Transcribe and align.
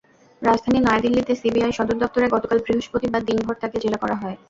রাজধানী 0.41 0.79
নয়াদিল্লিতে 0.81 1.33
সিবিআই 1.41 1.73
সদর 1.77 1.97
দপ্তরে 2.01 2.27
গতকাল 2.35 2.57
বৃহস্পতিবার 2.65 3.21
দিনভর 3.27 3.55
তাঁকে 3.61 3.77
জেরা 3.83 3.97
করা 4.03 4.15
হয়। 4.21 4.37